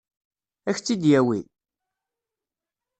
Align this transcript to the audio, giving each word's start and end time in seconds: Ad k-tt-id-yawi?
Ad 0.69 0.73
k-tt-id-yawi? 0.75 1.39